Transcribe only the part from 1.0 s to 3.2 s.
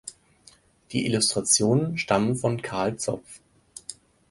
Illustrationen stammen von Carl